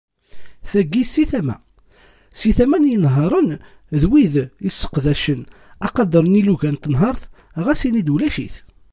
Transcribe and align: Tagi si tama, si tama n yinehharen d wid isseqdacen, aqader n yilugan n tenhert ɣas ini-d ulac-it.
Tagi 0.69 1.03
si 1.13 1.23
tama, 1.31 1.55
si 2.39 2.49
tama 2.57 2.77
n 2.81 2.89
yinehharen 2.91 3.49
d 4.01 4.03
wid 4.11 4.35
isseqdacen, 4.69 5.41
aqader 5.85 6.25
n 6.29 6.37
yilugan 6.37 6.75
n 6.79 6.81
tenhert 6.83 7.23
ɣas 7.65 7.81
ini-d 7.87 8.13
ulac-it. 8.13 8.55